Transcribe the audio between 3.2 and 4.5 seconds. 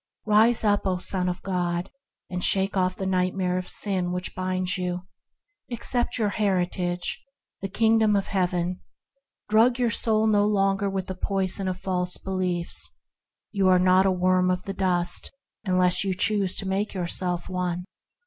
mare of sin that